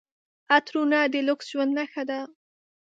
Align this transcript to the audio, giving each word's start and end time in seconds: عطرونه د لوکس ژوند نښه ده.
عطرونه 0.55 0.99
د 1.13 1.15
لوکس 1.27 1.45
ژوند 1.51 1.71
نښه 1.77 2.03
ده. 2.09 2.19